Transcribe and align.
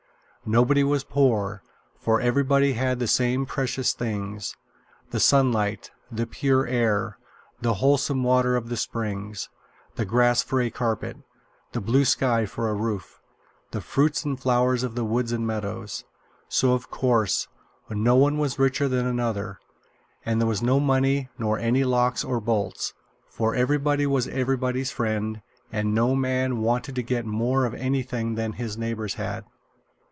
Nobody 0.43 0.83
was 0.83 1.03
poor, 1.03 1.61
for 1.99 2.19
everybody 2.19 2.73
had 2.73 2.97
the 2.97 3.05
same 3.05 3.45
precious 3.45 3.93
things 3.93 4.55
the 5.11 5.19
sunlight, 5.19 5.91
the 6.11 6.25
pure 6.25 6.65
air, 6.65 7.19
the 7.61 7.75
wholesome 7.75 8.23
water 8.23 8.55
of 8.55 8.67
the 8.67 8.75
springs, 8.75 9.49
the 9.97 10.03
grass 10.03 10.41
for 10.41 10.59
a 10.59 10.71
carpet, 10.71 11.17
the 11.73 11.79
blue 11.79 12.03
sky 12.05 12.47
for 12.47 12.69
a 12.69 12.73
roof, 12.73 13.21
the 13.69 13.81
fruits 13.81 14.25
and 14.25 14.39
flowers 14.39 14.81
of 14.81 14.95
the 14.95 15.05
woods 15.05 15.31
and 15.31 15.45
meadows. 15.45 16.05
So, 16.49 16.73
of 16.73 16.89
course, 16.89 17.47
no 17.87 18.15
one 18.15 18.39
was 18.39 18.57
richer 18.57 18.87
than 18.87 19.05
another, 19.05 19.59
and 20.25 20.41
there 20.41 20.47
was 20.47 20.63
no 20.63 20.79
money, 20.79 21.29
nor 21.37 21.59
any 21.59 21.83
locks 21.83 22.23
or 22.23 22.41
bolts; 22.41 22.95
for 23.27 23.53
everybody 23.53 24.07
was 24.07 24.27
everybody's 24.27 24.89
friend, 24.89 25.43
and 25.71 25.93
no 25.93 26.15
man 26.15 26.61
wanted 26.63 26.95
to 26.95 27.03
get 27.03 27.27
more 27.27 27.63
of 27.63 27.75
anything 27.75 28.33
than 28.33 28.53
his 28.53 28.75
neighbors 28.75 29.13
had. 29.13 29.45